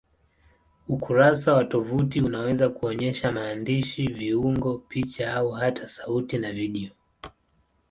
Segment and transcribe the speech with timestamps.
[0.87, 6.91] Ukurasa wa tovuti unaweza kuonyesha maandishi, viungo, picha au hata sauti na video.